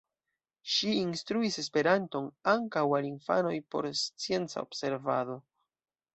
[0.75, 5.39] Ŝi instruis Esperanton ankaŭ al infanoj por scienca observado.